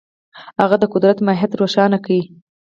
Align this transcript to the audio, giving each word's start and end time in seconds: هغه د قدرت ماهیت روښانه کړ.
هغه 0.61 0.75
د 0.81 0.85
قدرت 0.93 1.17
ماهیت 1.25 1.51
روښانه 1.61 1.97
کړ. 2.05 2.17